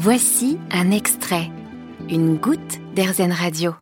[0.00, 1.50] Voici un extrait,
[2.08, 3.72] une goutte d'Airzen Radio.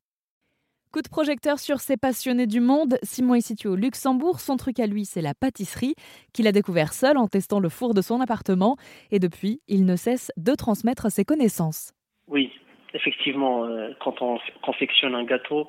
[0.90, 2.96] Coup de projecteur sur ces passionnés du monde.
[3.02, 4.40] Simon est situé au Luxembourg.
[4.40, 5.94] Son truc à lui, c'est la pâtisserie,
[6.32, 8.78] qu'il a découvert seul en testant le four de son appartement.
[9.10, 11.92] Et depuis, il ne cesse de transmettre ses connaissances.
[12.28, 12.50] Oui,
[12.94, 15.68] effectivement, euh, quand on confectionne un gâteau,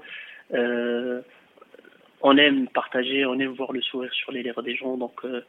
[0.53, 1.19] euh,
[2.21, 4.95] on aime partager, on aime voir le sourire sur les lèvres des gens.
[4.95, 5.43] Donc, euh,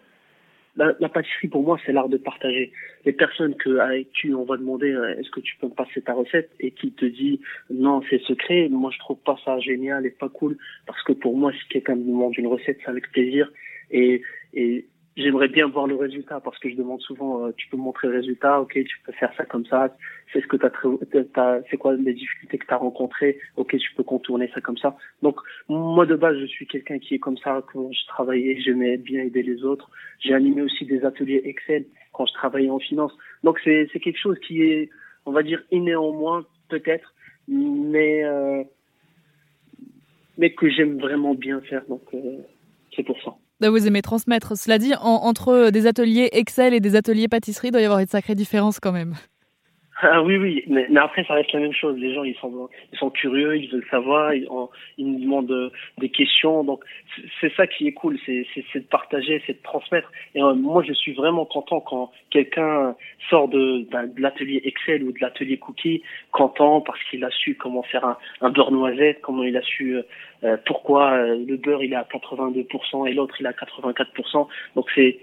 [0.79, 2.73] la, pâtisserie pour moi, c'est l'art de partager.
[3.05, 4.89] Les personnes que avec qui on va demander
[5.19, 7.41] est-ce que tu peux me passer ta recette et qui te dit
[7.71, 11.37] non, c'est secret, moi je trouve pas ça génial et pas cool parce que pour
[11.37, 13.51] moi, si quelqu'un me demande une recette, c'est avec plaisir
[13.91, 14.23] et
[15.19, 18.15] j'aimerais bien voir le résultat parce que je demande souvent, euh, tu peux montrer le
[18.15, 19.95] résultat, ok, tu peux faire ça comme ça,
[20.33, 24.05] c'est ce que t'as, c'est quoi les difficultés que tu as rencontrées, ok, tu peux
[24.05, 24.97] contourner ça comme ça.
[25.23, 28.97] Donc moi de base, je suis quelqu'un qui est comme ça quand je travaillais, j'aimais
[28.97, 29.91] bien aider les autres.
[30.21, 33.13] J'ai animé aussi des ateliers Excel quand je travaillais en finance.
[33.43, 34.89] Donc c'est c'est quelque chose qui est,
[35.27, 37.15] on va dire, inné en peut-être,
[37.49, 38.63] mais euh,
[40.37, 41.85] mais que j'aime vraiment bien faire.
[41.89, 42.39] Donc euh,
[42.95, 43.35] c'est pour ça.
[43.61, 44.57] Vous aimez transmettre.
[44.57, 48.35] Cela dit, entre des ateliers Excel et des ateliers pâtisserie, doit y avoir une sacrée
[48.35, 49.15] différence quand même.
[50.01, 51.99] Ah oui, oui, mais, mais, après ça reste la même chose.
[51.99, 54.47] Les gens, ils sont, ils sont curieux, ils veulent savoir, ils,
[54.97, 56.63] ils nous demandent euh, des questions.
[56.63, 56.85] Donc
[57.41, 58.45] c'est ça qui est cool, c'est
[58.77, 60.13] de partager, c'est de transmettre.
[60.37, 62.95] Et euh, moi, je suis vraiment content quand quelqu'un
[63.29, 67.83] sort de, de l'atelier Excel ou de l'atelier Cookie, content parce qu'il a su comment
[67.83, 69.97] faire un, beurre noisette, comment il a su
[70.45, 74.47] euh, pourquoi le beurre il est à 82% et l'autre il est à 84%.
[74.77, 75.19] Donc c'est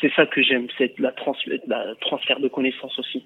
[0.00, 3.22] c'est ça que j'aime, c'est la, trans la transfert de connaissances aussi.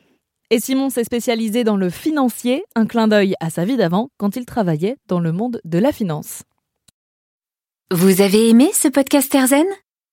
[0.50, 4.36] Et Simon s'est spécialisé dans le financier, un clin d'œil à sa vie d'avant quand
[4.36, 6.42] il travaillait dans le monde de la finance.
[7.90, 9.66] Vous avez aimé ce podcast Erzen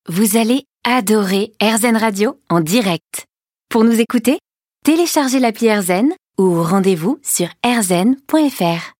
[0.07, 3.25] Vous allez adorer Erzen Radio en direct.
[3.69, 4.39] Pour nous écouter,
[4.83, 8.89] téléchargez l'appli Erzen ou rendez-vous sur erzen.fr.